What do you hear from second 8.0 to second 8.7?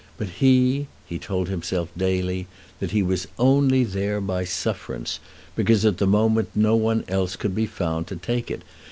to take it.